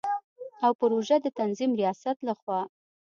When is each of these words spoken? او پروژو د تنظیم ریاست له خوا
او 0.63 0.71
پروژو 0.81 1.17
د 1.23 1.27
تنظیم 1.39 1.71
ریاست 1.79 2.17
له 2.27 2.33
خوا 2.39 2.61